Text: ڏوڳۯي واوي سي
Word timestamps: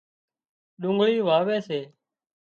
ڏوڳۯي 0.81 1.17
واوي 1.27 1.57
سي 1.67 1.79